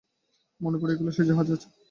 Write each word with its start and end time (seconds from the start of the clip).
মনে 0.61 0.77
পড়িয়া 0.77 0.97
গেল, 0.99 1.07
সে 1.11 1.23
জাহাজে 1.29 1.51
আছে। 1.55 1.67